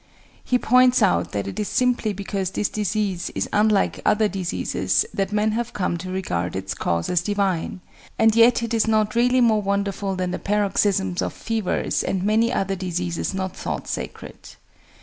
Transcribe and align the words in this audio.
He 0.43 0.57
points 0.57 1.03
out 1.03 1.31
that 1.31 1.45
it 1.45 1.59
is 1.59 1.67
simply 1.67 2.11
because 2.11 2.49
this 2.49 2.69
disease 2.69 3.29
is 3.35 3.47
unlike 3.53 4.01
other 4.03 4.27
diseases 4.27 5.05
that 5.13 5.31
men 5.31 5.51
have 5.51 5.73
come 5.73 5.95
to 5.99 6.09
regard 6.09 6.55
its 6.55 6.73
cause 6.73 7.07
as 7.07 7.21
divine, 7.21 7.81
and 8.17 8.35
yet 8.35 8.63
it 8.63 8.73
is 8.73 8.87
not 8.87 9.13
really 9.13 9.41
more 9.41 9.61
wonderful 9.61 10.15
than 10.15 10.31
the 10.31 10.39
paroxysms 10.39 11.21
of 11.21 11.33
fevers 11.33 12.03
and 12.03 12.23
many 12.23 12.51
other 12.51 12.75
diseases 12.75 13.35
not 13.35 13.55
thought 13.55 13.87
sacred. 13.87 14.55